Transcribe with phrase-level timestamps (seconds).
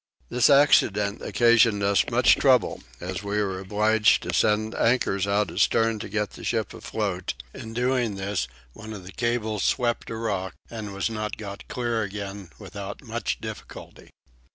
[0.29, 5.99] This accident occasioned us much trouble as we were obliged to send anchors out astern
[5.99, 10.55] to get the ship afloat: in doing this one of the cables swept a rock
[10.71, 14.09] and was not got clear again without much difficulty.